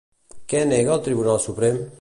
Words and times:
Què 0.53 0.63
nega 0.71 0.95
el 0.97 1.05
Tribunal 1.09 1.41
Suprem? 1.49 1.83